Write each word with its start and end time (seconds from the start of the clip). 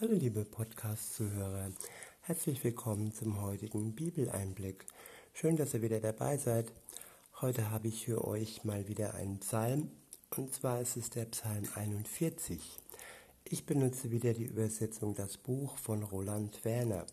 Hallo 0.00 0.14
liebe 0.14 0.46
Podcast-Zuhörer, 0.46 1.72
herzlich 2.22 2.64
willkommen 2.64 3.12
zum 3.12 3.42
heutigen 3.42 3.94
Bibeleinblick. 3.94 4.86
Schön, 5.34 5.56
dass 5.56 5.74
ihr 5.74 5.82
wieder 5.82 6.00
dabei 6.00 6.38
seid. 6.38 6.72
Heute 7.42 7.70
habe 7.70 7.88
ich 7.88 8.06
für 8.06 8.26
euch 8.26 8.64
mal 8.64 8.88
wieder 8.88 9.12
einen 9.12 9.40
Psalm 9.40 9.90
und 10.34 10.54
zwar 10.54 10.80
ist 10.80 10.96
es 10.96 11.10
der 11.10 11.26
Psalm 11.26 11.68
41. 11.74 12.62
Ich 13.44 13.66
benutze 13.66 14.10
wieder 14.10 14.32
die 14.32 14.44
Übersetzung 14.44 15.14
Das 15.14 15.36
Buch 15.36 15.76
von 15.76 16.02
Roland 16.02 16.64
Werner. 16.64 17.04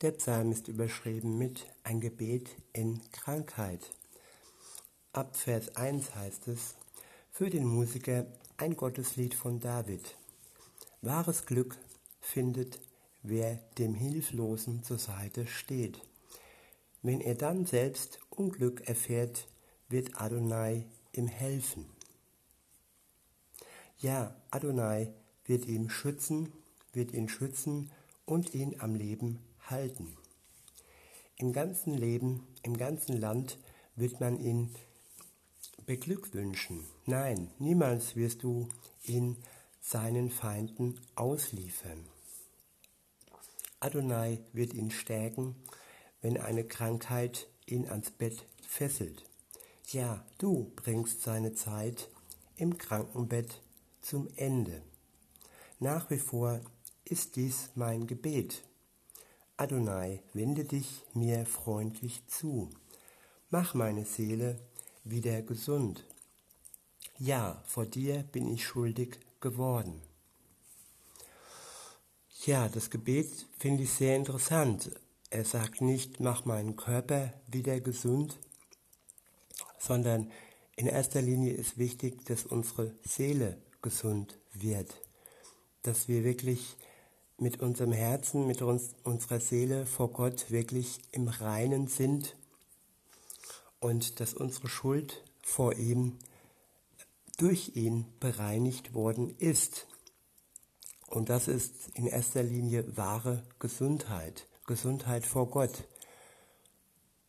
Der 0.00 0.12
Psalm 0.12 0.52
ist 0.52 0.68
überschrieben 0.68 1.36
mit 1.36 1.66
Ein 1.84 2.00
Gebet 2.00 2.48
in 2.72 3.02
Krankheit. 3.12 3.90
Ab 5.12 5.36
Vers 5.36 5.76
1 5.76 6.14
heißt 6.14 6.48
es, 6.48 6.76
für 7.30 7.50
den 7.50 7.66
Musiker 7.66 8.24
ein 8.56 8.74
Gotteslied 8.74 9.34
von 9.34 9.60
David. 9.60 10.16
Wahres 11.04 11.46
Glück 11.46 11.76
findet, 12.20 12.78
wer 13.24 13.56
dem 13.76 13.94
Hilflosen 13.94 14.84
zur 14.84 14.98
Seite 14.98 15.48
steht. 15.48 16.00
Wenn 17.02 17.20
er 17.20 17.34
dann 17.34 17.66
selbst 17.66 18.20
Unglück 18.30 18.86
erfährt, 18.86 19.48
wird 19.88 20.20
Adonai 20.20 20.86
ihm 21.12 21.26
helfen. 21.26 21.86
Ja, 23.98 24.36
Adonai 24.52 25.12
wird 25.44 25.66
ihm 25.66 25.90
schützen, 25.90 26.52
wird 26.92 27.12
ihn 27.12 27.28
schützen 27.28 27.90
und 28.24 28.54
ihn 28.54 28.78
am 28.78 28.94
Leben 28.94 29.40
halten. 29.68 30.16
Im 31.36 31.52
ganzen 31.52 31.94
Leben, 31.94 32.46
im 32.62 32.76
ganzen 32.76 33.20
Land 33.20 33.58
wird 33.96 34.20
man 34.20 34.38
ihn 34.38 34.72
beglückwünschen. 35.84 36.86
Nein, 37.06 37.50
niemals 37.58 38.14
wirst 38.14 38.44
du 38.44 38.68
ihn 39.02 39.36
seinen 39.82 40.30
Feinden 40.30 40.98
ausliefern. 41.16 42.06
Adonai 43.80 44.38
wird 44.52 44.72
ihn 44.74 44.92
stärken, 44.92 45.56
wenn 46.20 46.38
eine 46.38 46.64
Krankheit 46.64 47.48
ihn 47.66 47.88
ans 47.88 48.12
Bett 48.12 48.46
fesselt. 48.66 49.24
Ja, 49.88 50.24
du 50.38 50.72
bringst 50.76 51.22
seine 51.22 51.54
Zeit 51.54 52.08
im 52.56 52.78
Krankenbett 52.78 53.60
zum 54.00 54.28
Ende. 54.36 54.82
Nach 55.80 56.08
wie 56.10 56.18
vor 56.18 56.60
ist 57.04 57.34
dies 57.34 57.70
mein 57.74 58.06
Gebet. 58.06 58.62
Adonai, 59.56 60.22
wende 60.32 60.64
dich 60.64 61.02
mir 61.12 61.44
freundlich 61.44 62.24
zu. 62.28 62.70
Mach 63.50 63.74
meine 63.74 64.04
Seele 64.04 64.60
wieder 65.02 65.42
gesund. 65.42 66.04
Ja, 67.18 67.62
vor 67.66 67.84
dir 67.84 68.22
bin 68.22 68.48
ich 68.48 68.64
schuldig 68.64 69.18
geworden. 69.42 70.00
Ja, 72.46 72.68
das 72.68 72.88
Gebet 72.88 73.46
finde 73.58 73.82
ich 73.82 73.92
sehr 73.92 74.16
interessant. 74.16 74.90
Er 75.30 75.44
sagt 75.44 75.80
nicht, 75.80 76.18
mach 76.18 76.44
meinen 76.44 76.76
Körper 76.76 77.32
wieder 77.46 77.78
gesund, 77.80 78.38
sondern 79.78 80.30
in 80.76 80.86
erster 80.86 81.20
Linie 81.20 81.52
ist 81.52 81.78
wichtig, 81.78 82.24
dass 82.24 82.46
unsere 82.46 82.94
Seele 83.04 83.58
gesund 83.82 84.38
wird, 84.52 85.00
dass 85.82 86.08
wir 86.08 86.24
wirklich 86.24 86.76
mit 87.38 87.60
unserem 87.60 87.92
Herzen, 87.92 88.46
mit 88.46 88.62
uns, 88.62 88.94
unserer 89.04 89.40
Seele 89.40 89.86
vor 89.86 90.12
Gott 90.12 90.50
wirklich 90.50 91.00
im 91.12 91.28
Reinen 91.28 91.88
sind 91.88 92.36
und 93.80 94.20
dass 94.20 94.34
unsere 94.34 94.68
Schuld 94.68 95.22
vor 95.42 95.74
ihm 95.74 96.18
durch 97.42 97.72
ihn 97.74 98.06
bereinigt 98.20 98.94
worden 98.94 99.34
ist. 99.38 99.88
Und 101.08 101.28
das 101.28 101.48
ist 101.48 101.88
in 101.94 102.06
erster 102.06 102.44
Linie 102.44 102.96
wahre 102.96 103.42
Gesundheit, 103.58 104.46
Gesundheit 104.64 105.26
vor 105.26 105.50
Gott. 105.50 105.88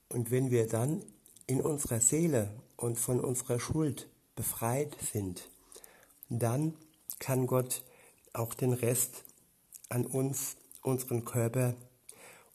Und 0.09 0.30
wenn 0.30 0.52
wir 0.52 0.67
dann 0.67 1.02
in 1.47 1.62
unserer 1.62 2.00
Seele 2.00 2.53
und 2.78 3.00
von 3.00 3.19
unserer 3.19 3.59
Schuld 3.59 4.07
befreit 4.35 4.96
sind, 5.01 5.50
dann 6.30 6.75
kann 7.18 7.47
Gott 7.47 7.84
auch 8.34 8.53
den 8.53 8.74
Rest 8.74 9.24
an 9.90 10.06
uns, 10.06 10.57
unseren 10.84 11.25
Körper, 11.25 11.74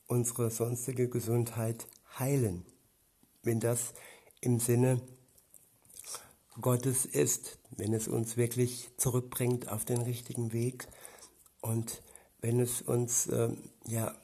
unsere 0.07 0.53
sonstige 0.53 1.09
Gesundheit 1.09 1.89
heilen, 2.21 2.65
wenn 3.43 3.59
das 3.59 3.95
im 4.41 4.61
Sinne 4.61 5.01
Gottes 6.61 7.05
ist, 7.07 7.59
wenn 7.71 7.93
es 7.93 8.09
uns 8.09 8.37
wirklich 8.37 8.91
zurückbringt 8.97 9.69
auf 9.69 9.85
den 9.85 10.03
richtigen 10.03 10.53
Weg 10.53 10.89
und 11.61 12.03
wenn 12.41 12.61
es 12.61 12.83
uns 12.83 13.27
äh, 13.29 13.51
ja 13.87 14.15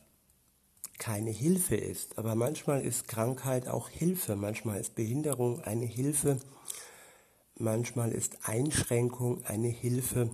keine 0.98 1.30
Hilfe 1.30 1.76
ist. 1.76 2.18
Aber 2.18 2.34
manchmal 2.34 2.80
ist 2.80 3.08
Krankheit 3.08 3.68
auch 3.68 3.88
Hilfe, 3.88 4.36
manchmal 4.36 4.80
ist 4.80 4.94
Behinderung 4.94 5.60
eine 5.62 5.86
Hilfe, 5.86 6.40
manchmal 7.56 8.12
ist 8.12 8.48
Einschränkung 8.48 9.44
eine 9.44 9.68
Hilfe. 9.68 10.30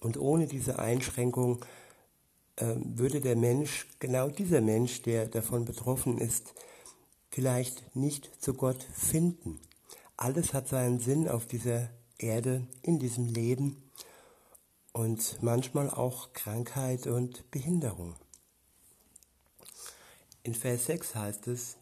Und 0.00 0.18
ohne 0.18 0.46
diese 0.46 0.78
Einschränkung 0.78 1.64
äh, 2.56 2.74
würde 2.76 3.20
der 3.20 3.36
Mensch, 3.36 3.86
genau 3.98 4.28
dieser 4.28 4.60
Mensch, 4.60 5.02
der 5.02 5.26
davon 5.26 5.64
betroffen 5.64 6.18
ist, 6.18 6.54
vielleicht 7.30 7.96
nicht 7.96 8.30
zu 8.42 8.54
Gott 8.54 8.82
finden. 8.94 9.60
Alles 10.22 10.54
hat 10.54 10.68
seinen 10.68 11.00
Sinn 11.00 11.28
auf 11.28 11.46
dieser 11.46 11.90
Erde, 12.16 12.64
in 12.82 13.00
diesem 13.00 13.26
Leben 13.26 13.90
und 14.92 15.42
manchmal 15.42 15.90
auch 15.90 16.32
Krankheit 16.32 17.08
und 17.08 17.50
Behinderung. 17.50 18.14
In 20.44 20.54
Vers 20.54 20.86
6 20.86 21.16
heißt 21.16 21.48
es, 21.48 21.76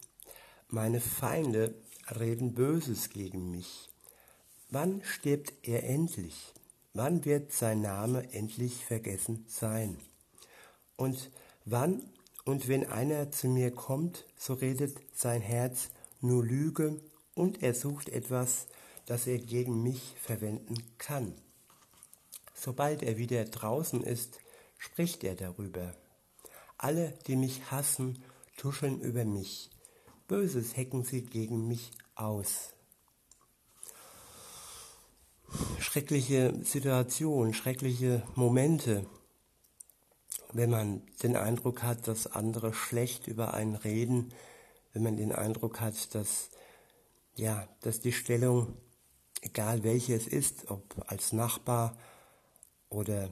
meine 0.68 1.02
Feinde 1.02 1.74
reden 2.18 2.54
Böses 2.54 3.10
gegen 3.10 3.50
mich. 3.50 3.90
Wann 4.70 5.04
stirbt 5.04 5.52
er 5.60 5.84
endlich? 5.84 6.54
Wann 6.94 7.26
wird 7.26 7.52
sein 7.52 7.82
Name 7.82 8.32
endlich 8.32 8.86
vergessen 8.86 9.44
sein? 9.50 9.98
Und 10.96 11.30
wann 11.66 12.00
und 12.46 12.68
wenn 12.68 12.86
einer 12.86 13.30
zu 13.32 13.48
mir 13.48 13.70
kommt, 13.70 14.24
so 14.38 14.54
redet 14.54 14.96
sein 15.12 15.42
Herz 15.42 15.90
nur 16.22 16.42
Lüge 16.42 17.02
und 17.40 17.62
er 17.62 17.72
sucht 17.72 18.10
etwas, 18.10 18.66
das 19.06 19.26
er 19.26 19.38
gegen 19.38 19.82
mich 19.82 20.14
verwenden 20.20 20.76
kann. 20.98 21.34
Sobald 22.54 23.02
er 23.02 23.16
wieder 23.16 23.46
draußen 23.46 24.02
ist, 24.02 24.40
spricht 24.76 25.24
er 25.24 25.36
darüber. 25.36 25.94
Alle, 26.76 27.14
die 27.26 27.36
mich 27.36 27.70
hassen, 27.70 28.22
tuscheln 28.58 29.00
über 29.00 29.24
mich. 29.24 29.70
Böses 30.28 30.76
hecken 30.76 31.02
sie 31.02 31.22
gegen 31.22 31.66
mich 31.66 31.92
aus. 32.14 32.74
Schreckliche 35.78 36.54
Situation, 36.62 37.54
schreckliche 37.54 38.22
Momente, 38.34 39.06
wenn 40.52 40.68
man 40.68 41.02
den 41.22 41.36
Eindruck 41.36 41.82
hat, 41.82 42.06
dass 42.06 42.26
andere 42.26 42.74
schlecht 42.74 43.28
über 43.28 43.54
einen 43.54 43.76
reden, 43.76 44.34
wenn 44.92 45.02
man 45.02 45.16
den 45.16 45.32
Eindruck 45.32 45.80
hat, 45.80 46.14
dass 46.14 46.50
ja, 47.36 47.68
dass 47.80 48.00
die 48.00 48.12
Stellung, 48.12 48.76
egal 49.40 49.82
welche 49.82 50.14
es 50.14 50.26
ist, 50.26 50.70
ob 50.70 51.04
als 51.06 51.32
Nachbar 51.32 51.96
oder 52.88 53.30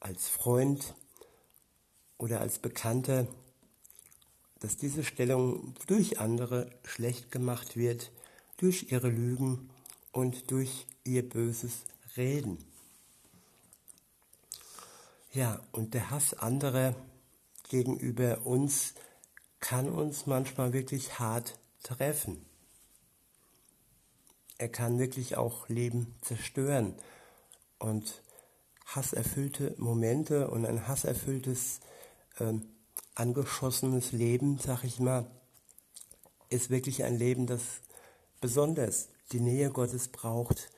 als 0.00 0.28
Freund 0.28 0.94
oder 2.18 2.40
als 2.40 2.58
Bekannter, 2.58 3.26
dass 4.60 4.76
diese 4.76 5.02
Stellung 5.02 5.74
durch 5.86 6.20
andere 6.20 6.70
schlecht 6.84 7.30
gemacht 7.30 7.76
wird, 7.76 8.12
durch 8.58 8.92
ihre 8.92 9.08
Lügen 9.08 9.70
und 10.12 10.50
durch 10.50 10.86
ihr 11.04 11.28
böses 11.28 11.82
Reden. 12.16 12.64
Ja, 15.32 15.60
und 15.72 15.94
der 15.94 16.10
Hass 16.10 16.34
anderer 16.34 16.94
gegenüber 17.70 18.46
uns 18.46 18.94
kann 19.60 19.88
uns 19.88 20.26
manchmal 20.26 20.72
wirklich 20.72 21.18
hart 21.18 21.58
treffen. 21.82 22.44
Er 24.62 24.68
kann 24.68 25.00
wirklich 25.00 25.36
auch 25.36 25.68
Leben 25.68 26.14
zerstören 26.20 26.94
und 27.80 28.22
hasserfüllte 28.86 29.74
Momente 29.76 30.48
und 30.52 30.66
ein 30.66 30.86
hasserfülltes 30.86 31.80
ähm, 32.38 32.68
angeschossenes 33.16 34.12
Leben, 34.12 34.58
sag 34.58 34.84
ich 34.84 35.00
mal, 35.00 35.28
ist 36.48 36.70
wirklich 36.70 37.02
ein 37.02 37.18
Leben, 37.18 37.48
das 37.48 37.62
besonders 38.40 39.08
die 39.32 39.40
Nähe 39.40 39.68
Gottes 39.68 40.06
braucht, 40.06 40.70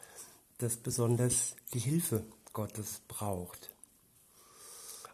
das 0.56 0.78
besonders 0.78 1.54
die 1.74 1.80
Hilfe 1.80 2.24
Gottes 2.54 3.02
braucht. 3.06 3.70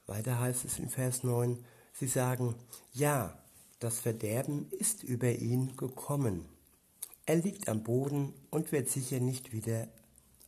Weiter 0.07 0.39
heißt 0.39 0.65
es 0.65 0.79
in 0.79 0.91
Vers 0.91 1.25
9, 1.25 1.59
sie 1.93 2.07
sagen, 2.07 2.55
ja, 2.93 3.37
das 3.81 3.99
Verderben 3.99 4.71
ist 4.71 5.03
über 5.03 5.33
ihn 5.33 5.77
gekommen. 5.77 6.60
Er 7.31 7.37
liegt 7.37 7.69
am 7.69 7.85
Boden 7.85 8.35
und 8.51 8.73
wird 8.73 8.89
sicher 8.91 9.21
nicht 9.21 9.53
wieder 9.53 9.87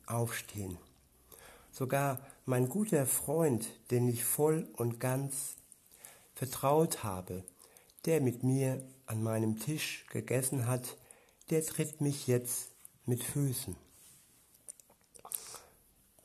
aufstehen. 0.04 0.78
Sogar 1.70 2.18
mein 2.44 2.68
guter 2.68 3.06
Freund, 3.06 3.68
den 3.92 4.08
ich 4.08 4.24
voll 4.24 4.68
und 4.72 4.98
ganz 4.98 5.54
vertraut 6.34 7.04
habe, 7.04 7.44
der 8.04 8.20
mit 8.20 8.42
mir 8.42 8.84
an 9.06 9.22
meinem 9.22 9.60
Tisch 9.60 10.06
gegessen 10.10 10.66
hat, 10.66 10.96
der 11.50 11.64
tritt 11.64 12.00
mich 12.00 12.26
jetzt 12.26 12.72
mit 13.06 13.22
Füßen. 13.22 13.76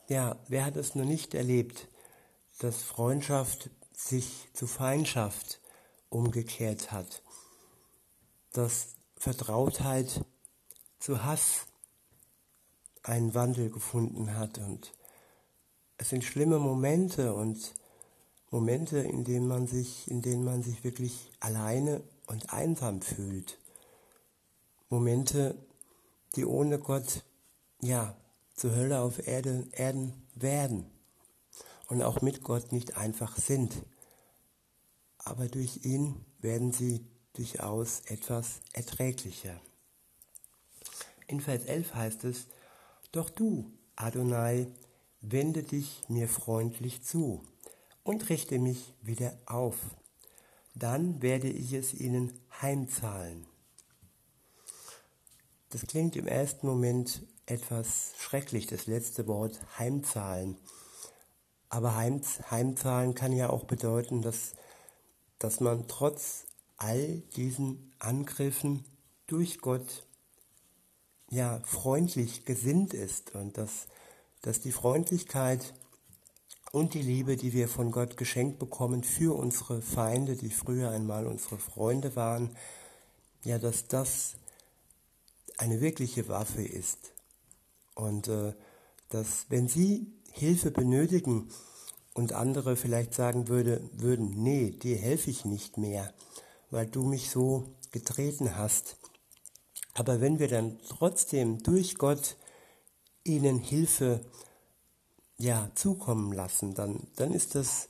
Ja, 0.08 0.40
wer 0.48 0.66
hat 0.66 0.76
es 0.76 0.96
noch 0.96 1.06
nicht 1.06 1.36
erlebt, 1.36 1.88
dass 2.58 2.82
Freundschaft 2.82 3.70
sich 3.94 4.50
zu 4.54 4.66
Feindschaft 4.66 5.62
umgekehrt 6.10 6.92
hat, 6.92 7.22
dass 8.54 8.96
Vertrautheit 9.18 10.26
zu 11.00 11.24
Hass 11.24 11.68
einen 13.04 13.34
Wandel 13.34 13.70
gefunden 13.70 14.36
hat 14.36 14.58
und 14.58 14.94
es 15.98 16.10
sind 16.10 16.24
schlimme 16.24 16.60
Momente 16.60 17.34
und 17.34 17.74
Momente, 18.52 19.00
in 19.00 19.24
denen 19.24 19.48
man 19.48 19.68
sich, 19.68 20.10
in 20.10 20.22
denen 20.22 20.44
man 20.44 20.64
sich 20.64 20.84
wirklich 20.84 21.32
alleine 21.40 22.02
und 22.28 22.54
einsam 22.54 23.02
fühlt. 23.02 23.58
Momente, 24.90 25.56
die 26.36 26.46
ohne 26.46 26.80
Gott, 26.80 27.24
ja, 27.82 28.16
zur 28.54 28.76
Hölle 28.76 29.02
auf 29.02 29.28
Erde, 29.28 29.68
Erden 29.72 30.14
werden 30.34 30.86
und 31.88 32.02
auch 32.02 32.22
mit 32.22 32.44
Gott 32.44 32.72
nicht 32.72 32.98
einfach 32.98 33.38
sind. 33.38 33.74
Aber 35.18 35.48
durch 35.48 35.84
ihn 35.84 36.26
werden 36.40 36.72
sie 36.72 37.06
durchaus 37.34 38.02
etwas 38.06 38.62
erträglicher. 38.74 39.60
In 41.28 41.42
Vers 41.42 41.66
11 41.66 41.94
heißt 41.94 42.24
es, 42.24 42.48
Doch 43.12 43.30
du, 43.30 43.72
Adonai, 43.96 44.68
wende 45.22 45.64
dich 45.64 46.04
mir 46.08 46.30
freundlich 46.30 47.04
zu 47.04 47.44
und 48.04 48.30
richte 48.30 48.60
mich 48.60 48.94
wieder 49.02 49.38
auf. 49.46 49.76
Dann 50.74 51.22
werde 51.22 51.50
ich 51.50 51.74
es 51.74 51.94
ihnen 51.94 52.32
heimzahlen. 52.62 53.46
Das 55.70 55.86
klingt 55.86 56.16
im 56.16 56.28
ersten 56.28 56.66
Moment 56.66 57.24
etwas 57.46 58.14
schrecklich, 58.18 58.68
das 58.68 58.88
letzte 58.88 59.28
Wort 59.28 59.60
heimzahlen. 59.78 60.58
Aber 61.70 61.96
heim, 61.96 62.22
heimzahlen 62.50 63.16
kann 63.16 63.34
ja 63.34 63.50
auch 63.50 63.66
bedeuten, 63.66 64.22
dass, 64.22 64.54
dass 65.40 65.60
man 65.60 65.90
trotz 65.90 66.46
all 66.78 67.20
diesen 67.36 67.94
Angriffen 68.00 68.86
durch 69.26 69.60
Gott 69.60 70.07
ja 71.30 71.60
freundlich 71.66 72.46
gesinnt 72.46 72.94
ist 72.94 73.36
und 73.36 73.58
dass, 73.58 73.88
dass 74.42 74.62
die 74.62 74.72
Freundlichkeit 74.72 75.74
und 76.72 76.94
die 76.94 77.02
Liebe, 77.02 77.38
die 77.38 77.54
wir 77.54 77.68
von 77.68 77.92
Gott 77.92 78.18
geschenkt 78.18 78.60
bekommen 78.60 79.04
für 79.04 79.36
unsere 79.36 79.82
Feinde, 79.82 80.36
die 80.36 80.50
früher 80.50 80.92
einmal 80.92 81.26
unsere 81.26 81.58
Freunde 81.58 82.16
waren, 82.16 82.56
ja, 83.44 83.58
dass 83.58 83.88
das 83.88 84.36
eine 85.58 85.82
wirkliche 85.82 86.28
Waffe 86.28 86.64
ist. 86.64 87.14
Und 87.96 88.28
äh, 88.28 88.54
dass 89.10 89.46
wenn 89.50 89.68
sie 89.68 90.14
Hilfe 90.32 90.70
benötigen 90.72 91.50
und 92.14 92.34
andere 92.34 92.76
vielleicht 92.76 93.14
sagen 93.14 93.48
würde, 93.48 93.90
würden, 93.94 94.44
nee, 94.44 94.72
dir 94.72 94.98
helfe 94.98 95.32
ich 95.32 95.46
nicht 95.46 95.78
mehr, 95.78 96.14
weil 96.70 96.86
du 96.86 97.04
mich 97.04 97.30
so 97.30 97.76
getreten 97.92 98.56
hast. 98.56 98.98
Aber 99.98 100.22
wenn 100.22 100.38
wir 100.38 100.48
dann 100.48 100.78
trotzdem 100.88 101.64
durch 101.64 101.96
Gott 101.98 102.38
ihnen 103.24 103.58
Hilfe 103.58 104.22
ja, 105.40 105.72
zukommen 105.74 106.34
lassen, 106.34 106.76
dann, 106.76 107.08
dann 107.16 107.34
ist 107.34 107.56
das 107.56 107.88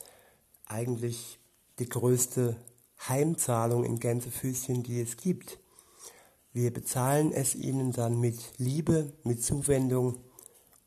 eigentlich 0.64 1.38
die 1.78 1.88
größte 1.88 2.56
Heimzahlung 3.06 3.84
in 3.84 4.00
Gänsefüßchen, 4.00 4.82
die 4.84 5.02
es 5.02 5.18
gibt. 5.18 5.58
Wir 6.54 6.72
bezahlen 6.72 7.30
es 7.30 7.54
ihnen 7.54 7.92
dann 7.92 8.18
mit 8.18 8.38
Liebe, 8.56 9.12
mit 9.22 9.44
Zuwendung 9.44 10.18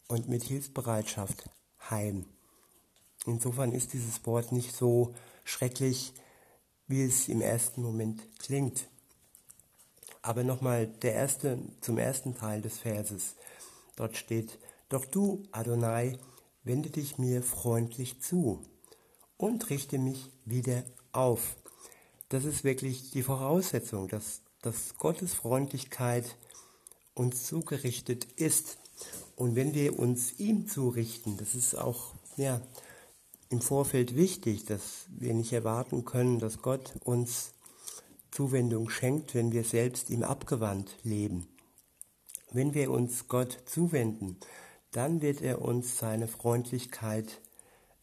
und 0.08 0.28
mit 0.28 0.42
Hilfsbereitschaft 0.42 1.52
heim. 1.92 2.26
Insofern 3.28 3.74
ist 3.74 3.94
dieses 3.94 4.26
Wort 4.26 4.52
nicht 4.52 4.76
so 4.76 5.14
schrecklich, 5.44 6.14
wie 6.88 7.04
es 7.04 7.28
im 7.28 7.42
ersten 7.42 7.84
Moment 7.84 8.24
klingt. 8.40 8.88
Aber 10.22 10.44
nochmal 10.44 10.88
der 10.88 11.14
erste, 11.14 11.60
zum 11.82 11.98
ersten 11.98 12.36
Teil 12.36 12.62
des 12.62 12.80
Verses. 12.80 13.36
Dort 13.96 14.18
steht, 14.18 14.60
Doch 14.90 15.06
du, 15.06 15.44
Adonai, 15.52 16.18
wende 16.64 16.90
dich 16.90 17.18
mir 17.18 17.42
freundlich 17.44 18.22
zu 18.22 18.62
und 19.38 19.70
richte 19.70 19.98
mich 19.98 20.30
wieder 20.46 20.84
auf. 21.12 21.56
Das 22.30 22.46
ist 22.46 22.64
wirklich 22.64 23.12
die 23.12 23.24
Voraussetzung, 23.24 24.08
dass 24.08 24.42
dass 24.62 24.96
Gottes 24.98 25.34
Freundlichkeit 25.34 26.38
uns 27.14 27.46
zugerichtet 27.46 28.26
ist. 28.36 28.78
Und 29.36 29.56
wenn 29.56 29.74
wir 29.74 29.98
uns 29.98 30.40
ihm 30.40 30.68
zurichten, 30.68 31.38
das 31.38 31.56
ist 31.56 31.76
auch 31.76 32.14
ja, 32.38 32.62
im 33.50 33.62
Vorfeld 33.62 34.16
wichtig, 34.16 34.66
dass 34.66 35.08
wir 35.10 35.34
nicht 35.34 35.52
erwarten 35.52 36.06
können, 36.06 36.40
dass 36.40 36.62
Gott 36.62 36.94
uns 37.04 37.54
Zuwendung 38.32 38.90
schenkt, 38.90 39.36
wenn 39.36 39.52
wir 39.52 39.64
selbst 39.64 40.10
ihm 40.10 40.24
abgewandt 40.24 40.98
leben. 41.04 41.48
Wenn 42.52 42.74
wir 42.74 42.92
uns 42.92 43.28
Gott 43.28 43.60
zuwenden, 43.66 44.38
dann 44.92 45.22
wird 45.22 45.42
er 45.42 45.62
uns 45.62 45.98
seine 45.98 46.28
Freundlichkeit 46.28 47.42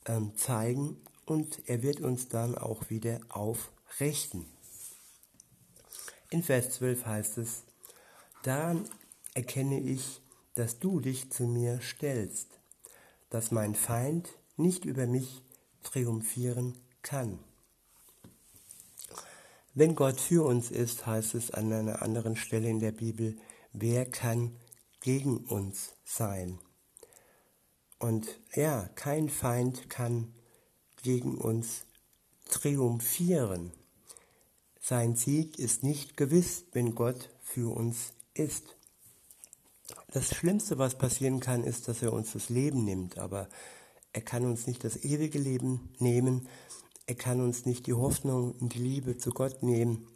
ähm, 0.07 0.37
zeigen 0.37 0.97
und 1.27 1.63
er 1.67 1.83
wird 1.83 2.01
uns 2.01 2.29
dann 2.29 2.57
auch 2.57 2.89
wieder 2.91 3.21
aufrichten. 3.29 4.47
In 6.31 6.43
Vers 6.43 6.71
12 6.73 7.07
heißt 7.07 7.39
es, 7.39 7.65
Daran 8.43 8.89
erkenne 9.35 9.81
ich, 9.81 10.21
dass 10.55 10.79
du 10.79 11.01
dich 11.01 11.31
zu 11.31 11.45
mir 11.45 11.81
stellst, 11.83 12.49
dass 13.31 13.51
mein 13.51 13.75
Feind 13.75 14.29
nicht 14.57 14.85
über 14.85 15.07
mich 15.07 15.43
triumphieren 15.83 16.79
kann. 17.03 17.39
Wenn 19.79 19.95
Gott 19.95 20.21
für 20.21 20.45
uns 20.45 20.73
ist, 20.73 21.07
heißt 21.07 21.37
es 21.37 21.53
an 21.53 21.73
einer 21.73 22.03
anderen 22.03 22.35
Stelle 22.35 22.69
in 22.69 22.81
der 22.81 22.91
Bibel, 22.91 23.37
wer 23.73 24.07
kann 24.07 24.57
gegen 25.01 25.37
uns 25.37 25.95
sein? 26.05 26.59
Und 28.01 28.41
ja, 28.57 28.89
kein 28.97 29.29
Feind 29.29 29.89
kann 29.89 30.35
gegen 31.05 31.39
uns 31.39 31.87
triumphieren. 32.51 33.71
Sein 34.81 35.15
Sieg 35.15 35.61
ist 35.61 35.85
nicht 35.85 36.17
gewiss, 36.17 36.65
wenn 36.73 36.97
Gott 36.97 37.31
für 37.41 37.73
uns 37.73 38.15
ist. 38.35 38.77
Das 40.11 40.35
Schlimmste, 40.35 40.79
was 40.79 40.99
passieren 40.99 41.39
kann, 41.39 41.63
ist, 41.63 41.87
dass 41.87 42.03
er 42.03 42.13
uns 42.13 42.33
das 42.33 42.49
Leben 42.49 42.85
nimmt, 42.85 43.17
aber 43.17 43.49
er 44.13 44.23
kann 44.23 44.45
uns 44.45 44.67
nicht 44.67 44.83
das 44.83 44.97
ewige 44.97 45.39
Leben 45.39 45.95
nehmen, 46.01 46.49
er 47.09 47.15
kann 47.15 47.41
uns 47.41 47.65
nicht 47.65 47.87
die 47.87 47.95
Hoffnung 47.95 48.53
und 48.53 48.75
die 48.75 48.81
Liebe 48.81 49.17
zu 49.17 49.31
Gott 49.31 49.63
nehmen, 49.63 50.07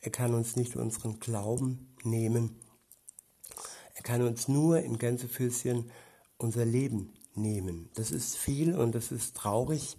er 0.00 0.10
kann 0.10 0.34
uns 0.34 0.56
nicht 0.56 0.74
unseren 0.74 1.20
Glauben 1.20 1.94
nehmen, 2.02 2.60
er 3.94 4.02
kann 4.02 4.20
uns 4.22 4.48
nur 4.48 4.80
in 4.80 4.98
Gänsefüßchen 4.98 5.92
unser 6.38 6.64
Leben 6.64 7.14
nehmen. 7.34 7.88
Das 7.94 8.10
ist 8.10 8.36
viel 8.36 8.74
und 8.74 8.96
das 8.96 9.12
ist 9.12 9.36
traurig, 9.36 9.96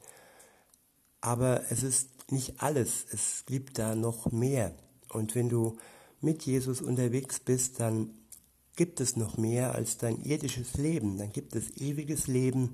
aber 1.22 1.72
es 1.72 1.84
ist 1.84 2.32
nicht 2.32 2.62
alles, 2.62 3.06
es 3.12 3.46
gibt 3.46 3.80
da 3.80 3.96
noch 3.96 4.30
mehr. 4.34 4.76
Und 5.08 5.36
wenn 5.36 5.48
du 5.48 5.78
mit 6.20 6.44
Jesus 6.44 6.82
unterwegs 6.82 7.40
bist, 7.40 7.80
dann 7.80 8.14
gibt 8.76 9.00
es 9.00 9.16
noch 9.16 9.38
mehr 9.38 9.74
als 9.74 9.98
dein 9.98 10.20
irdisches 10.22 10.74
Leben. 10.74 11.18
Dann 11.18 11.32
gibt 11.32 11.56
es 11.56 11.78
ewiges 11.78 12.28
Leben 12.28 12.74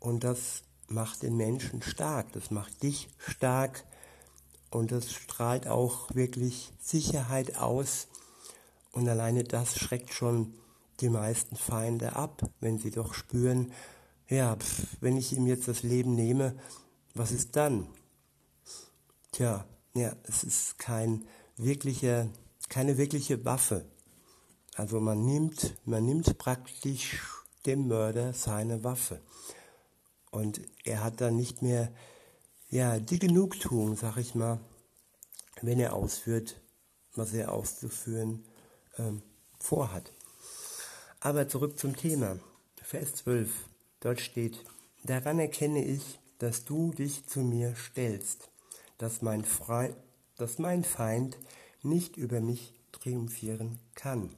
und 0.00 0.24
das 0.24 0.64
macht 0.88 1.22
den 1.22 1.36
Menschen 1.36 1.82
stark, 1.82 2.32
das 2.32 2.50
macht 2.50 2.82
dich 2.82 3.08
stark 3.18 3.84
und 4.70 4.90
das 4.92 5.12
strahlt 5.12 5.66
auch 5.66 6.14
wirklich 6.14 6.72
Sicherheit 6.80 7.56
aus. 7.56 8.08
Und 8.92 9.08
alleine 9.08 9.44
das 9.44 9.78
schreckt 9.78 10.12
schon 10.12 10.54
die 11.00 11.08
meisten 11.08 11.56
Feinde 11.56 12.16
ab, 12.16 12.42
wenn 12.60 12.78
sie 12.78 12.90
doch 12.90 13.14
spüren, 13.14 13.72
ja, 14.28 14.56
pf, 14.56 14.96
wenn 15.00 15.16
ich 15.16 15.32
ihm 15.32 15.46
jetzt 15.46 15.68
das 15.68 15.82
Leben 15.82 16.14
nehme, 16.14 16.54
was 17.14 17.32
ist 17.32 17.56
dann? 17.56 17.86
Tja, 19.32 19.64
ja, 19.94 20.14
es 20.24 20.44
ist 20.44 20.78
kein 20.78 21.24
wirklicher, 21.56 22.28
keine 22.68 22.98
wirkliche 22.98 23.44
Waffe. 23.44 23.84
Also 24.74 25.00
man 25.00 25.24
nimmt, 25.24 25.74
man 25.84 26.04
nimmt 26.04 26.38
praktisch 26.38 27.20
dem 27.66 27.88
Mörder 27.88 28.32
seine 28.32 28.84
Waffe. 28.84 29.20
Und 30.30 30.60
er 30.84 31.02
hat 31.02 31.20
dann 31.20 31.36
nicht 31.36 31.62
mehr, 31.62 31.92
ja, 32.70 32.98
die 32.98 33.18
Genugtuung, 33.18 33.96
sag 33.96 34.16
ich 34.18 34.34
mal, 34.34 34.60
wenn 35.62 35.80
er 35.80 35.94
ausführt, 35.94 36.60
was 37.14 37.32
er 37.32 37.52
auszuführen 37.52 38.44
ähm, 38.98 39.22
vorhat. 39.58 40.12
Aber 41.20 41.48
zurück 41.48 41.78
zum 41.78 41.96
Thema. 41.96 42.38
Vers 42.82 43.16
12. 43.16 43.50
Dort 44.00 44.20
steht, 44.20 44.64
daran 45.04 45.38
erkenne 45.38 45.84
ich, 45.84 46.20
dass 46.38 46.64
du 46.64 46.92
dich 46.92 47.26
zu 47.26 47.40
mir 47.40 47.74
stellst, 47.74 48.50
dass 48.96 49.22
mein, 49.22 49.44
Fre 49.44 49.96
dass 50.36 50.58
mein 50.58 50.84
Feind 50.84 51.36
nicht 51.82 52.16
über 52.16 52.40
mich 52.40 52.72
triumphieren 52.92 53.80
kann. 53.94 54.34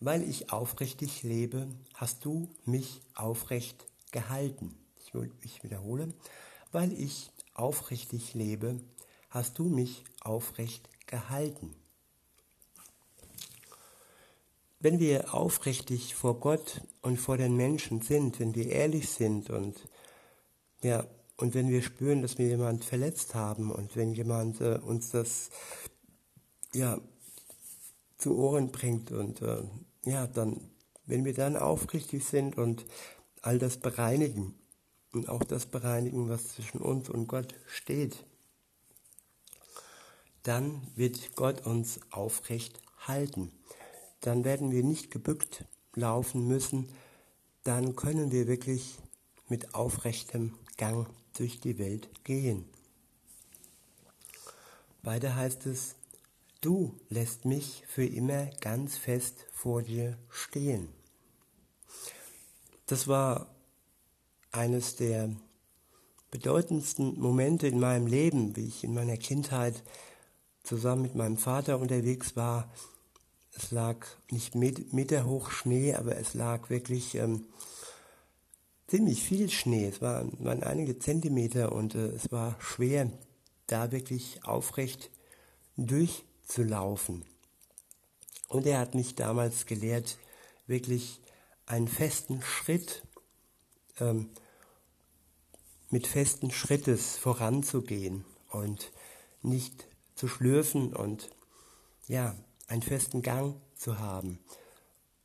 Weil 0.00 0.22
ich 0.22 0.52
aufrichtig 0.52 1.22
lebe, 1.22 1.68
hast 1.94 2.24
du 2.24 2.50
mich 2.64 3.00
aufrecht 3.14 3.86
gehalten. 4.16 4.74
Ich, 5.42 5.62
wiederhole, 5.62 6.08
weil 6.72 6.90
ich 6.92 7.30
aufrichtig 7.52 8.32
lebe, 8.32 8.80
hast 9.28 9.58
du 9.58 9.64
mich 9.64 10.04
aufrecht 10.22 10.88
gehalten. 11.06 11.74
Wenn 14.80 14.98
wir 14.98 15.34
aufrichtig 15.34 16.14
vor 16.14 16.40
Gott 16.40 16.80
und 17.02 17.18
vor 17.18 17.36
den 17.36 17.56
Menschen 17.56 18.00
sind, 18.00 18.40
wenn 18.40 18.54
wir 18.54 18.70
ehrlich 18.70 19.10
sind 19.10 19.50
und 19.50 19.86
ja, 20.82 21.06
und 21.36 21.54
wenn 21.54 21.68
wir 21.68 21.82
spüren, 21.82 22.22
dass 22.22 22.38
wir 22.38 22.46
jemand 22.46 22.84
verletzt 22.84 23.34
haben 23.34 23.70
und 23.70 23.96
wenn 23.96 24.14
jemand 24.14 24.62
äh, 24.62 24.78
uns 24.82 25.10
das 25.10 25.50
ja 26.74 26.98
zu 28.16 28.36
Ohren 28.38 28.72
bringt 28.72 29.12
und 29.12 29.42
äh, 29.42 29.62
ja, 30.04 30.26
dann, 30.26 30.70
wenn 31.04 31.24
wir 31.26 31.34
dann 31.34 31.56
aufrichtig 31.56 32.24
sind 32.24 32.56
und 32.56 32.86
all 33.46 33.58
das 33.58 33.76
bereinigen 33.76 34.54
und 35.12 35.28
auch 35.28 35.44
das 35.44 35.66
bereinigen, 35.66 36.28
was 36.28 36.48
zwischen 36.48 36.78
uns 36.78 37.08
und 37.08 37.28
Gott 37.28 37.54
steht, 37.68 38.24
dann 40.42 40.82
wird 40.96 41.36
Gott 41.36 41.64
uns 41.64 42.00
aufrecht 42.10 42.80
halten. 42.98 43.52
Dann 44.20 44.44
werden 44.44 44.72
wir 44.72 44.82
nicht 44.82 45.12
gebückt 45.12 45.64
laufen 45.94 46.46
müssen, 46.48 46.88
dann 47.62 47.94
können 47.94 48.32
wir 48.32 48.48
wirklich 48.48 48.98
mit 49.48 49.74
aufrechtem 49.74 50.58
Gang 50.76 51.08
durch 51.36 51.60
die 51.60 51.78
Welt 51.78 52.24
gehen. 52.24 52.68
Weiter 55.02 55.36
heißt 55.36 55.66
es, 55.66 55.94
du 56.60 56.98
lässt 57.08 57.44
mich 57.44 57.84
für 57.86 58.04
immer 58.04 58.46
ganz 58.60 58.96
fest 58.96 59.46
vor 59.52 59.82
dir 59.82 60.18
stehen. 60.30 60.95
Das 62.86 63.08
war 63.08 63.48
eines 64.52 64.96
der 64.96 65.30
bedeutendsten 66.30 67.18
Momente 67.18 67.66
in 67.66 67.80
meinem 67.80 68.06
Leben, 68.06 68.56
wie 68.56 68.66
ich 68.66 68.84
in 68.84 68.94
meiner 68.94 69.16
Kindheit 69.16 69.82
zusammen 70.62 71.02
mit 71.02 71.14
meinem 71.14 71.36
Vater 71.36 71.78
unterwegs 71.78 72.36
war. 72.36 72.70
Es 73.56 73.70
lag 73.70 74.06
nicht 74.30 74.54
meterhoch 74.54 75.50
Schnee, 75.50 75.94
aber 75.94 76.16
es 76.16 76.34
lag 76.34 76.68
wirklich 76.70 77.14
ähm, 77.14 77.46
ziemlich 78.86 79.22
viel 79.22 79.50
Schnee. 79.50 79.88
Es 79.88 80.00
waren, 80.00 80.36
waren 80.44 80.62
einige 80.62 80.98
Zentimeter 80.98 81.72
und 81.72 81.94
äh, 81.94 82.08
es 82.08 82.30
war 82.30 82.56
schwer, 82.60 83.10
da 83.66 83.92
wirklich 83.92 84.44
aufrecht 84.44 85.10
durchzulaufen. 85.76 87.24
Und 88.48 88.66
er 88.66 88.78
hat 88.78 88.94
mich 88.94 89.14
damals 89.14 89.66
gelehrt, 89.66 90.18
wirklich 90.66 91.20
einen 91.66 91.88
festen 91.88 92.42
Schritt, 92.42 93.02
ähm, 93.98 94.30
mit 95.90 96.06
festen 96.06 96.50
Schrittes 96.50 97.16
voranzugehen 97.16 98.24
und 98.50 98.92
nicht 99.42 99.86
zu 100.14 100.28
schlürfen 100.28 100.94
und 100.94 101.30
ja, 102.08 102.34
einen 102.68 102.82
festen 102.82 103.22
Gang 103.22 103.56
zu 103.74 103.98
haben. 103.98 104.38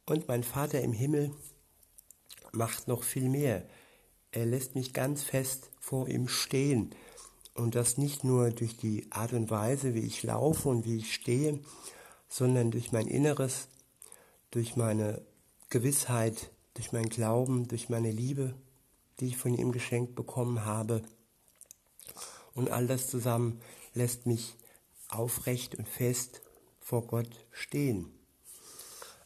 Und 0.06 0.28
mein 0.28 0.44
Vater 0.44 0.82
im 0.82 0.94
Himmel 0.94 1.32
macht 2.52 2.88
noch 2.88 3.04
viel 3.04 3.30
mehr. 3.30 3.66
Er 4.32 4.46
lässt 4.46 4.76
mich 4.76 4.94
ganz 4.94 5.24
fest 5.24 5.70
vor 5.80 6.08
ihm 6.08 6.28
stehen. 6.28 6.94
Und 7.54 7.76
das 7.76 7.98
nicht 7.98 8.24
nur 8.24 8.50
durch 8.52 8.78
die 8.78 9.08
Art 9.12 9.34
und 9.34 9.50
Weise, 9.50 9.94
wie 9.94 10.06
ich 10.06 10.24
laufe 10.24 10.70
und 10.70 10.86
wie 10.86 10.98
ich 10.98 11.14
stehe, 11.14 11.60
sondern 12.30 12.72
durch 12.72 12.92
mein 12.92 13.08
Inneres, 13.08 13.68
durch 14.52 14.76
meine 14.76 15.22
Gewissheit, 15.72 16.52
durch 16.74 16.92
mein 16.92 17.10
Glauben, 17.10 17.68
durch 17.68 17.90
meine 17.90 18.12
Liebe, 18.12 18.54
die 19.20 19.28
ich 19.28 19.38
von 19.38 19.54
ihm 19.54 19.72
geschenkt 19.72 20.16
bekommen 20.16 20.66
habe. 20.66 21.02
Und 22.54 22.70
all 22.70 22.88
das 22.88 23.08
zusammen 23.08 23.62
lässt 23.94 24.26
mich 24.26 24.56
aufrecht 25.08 25.76
und 25.76 25.88
fest 25.88 26.42
vor 26.80 27.08
Gott 27.08 27.46
stehen. 27.52 28.12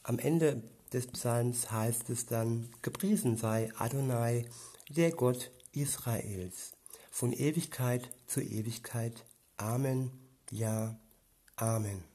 Am 0.04 0.20
Ende 0.20 0.64
des 0.94 1.08
Psalms 1.08 1.72
heißt 1.72 2.10
es 2.12 2.28
dann, 2.28 2.70
gepriesen 2.82 3.38
sei 3.38 3.72
Adonai, 3.78 4.46
der 4.90 5.12
Gott 5.12 5.52
Israels, 5.72 6.74
von 7.12 7.34
Ewigkeit 7.34 8.10
zu 8.28 8.42
Ewigkeit. 8.42 9.26
Amen, 9.58 10.12
ja, 10.52 10.98
Amen. 11.56 12.15